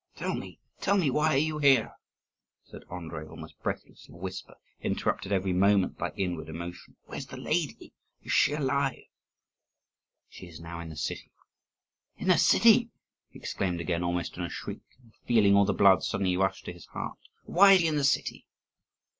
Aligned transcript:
"Tell 0.15 0.33
me, 0.33 0.57
tell 0.79 0.97
me, 0.97 1.11
why 1.11 1.35
are 1.35 1.37
you 1.37 1.59
here?" 1.59 1.93
said 2.63 2.81
Andrii 2.91 3.29
almost 3.29 3.61
breathlessly, 3.61 4.11
in 4.11 4.15
a 4.15 4.17
whisper, 4.17 4.55
interrupted 4.81 5.31
every 5.31 5.53
moment 5.53 5.95
by 5.99 6.11
inward 6.17 6.49
emotion. 6.49 6.95
"Where 7.05 7.19
is 7.19 7.27
the 7.27 7.37
lady? 7.37 7.93
is 8.23 8.31
she 8.31 8.53
alive?" 8.53 9.03
"She 10.27 10.47
is 10.47 10.59
now 10.59 10.79
in 10.79 10.89
the 10.89 10.97
city." 10.97 11.31
"In 12.17 12.29
the 12.29 12.39
city!" 12.39 12.89
he 13.29 13.37
exclaimed, 13.37 13.79
again 13.79 14.01
almost 14.01 14.35
in 14.37 14.43
a 14.43 14.49
shriek, 14.49 14.81
and 15.03 15.13
feeling 15.27 15.53
all 15.55 15.65
the 15.65 15.71
blood 15.71 16.01
suddenly 16.01 16.35
rush 16.35 16.63
to 16.63 16.73
his 16.73 16.87
heart. 16.87 17.19
"Why 17.43 17.73
is 17.73 17.81
she 17.81 17.87
in 17.87 17.97
the 17.97 18.03
city?" 18.03 18.47